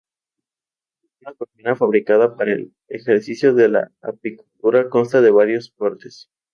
Una 1.21 1.33
colmena 1.35 1.75
fabricada 1.75 2.35
para 2.35 2.53
el 2.53 2.73
ejercicio 2.87 3.53
de 3.53 3.69
la 3.69 3.91
apicultura 4.01 4.89
consta 4.89 5.21
de 5.21 5.29
varias 5.29 5.69
partes. 5.69 6.31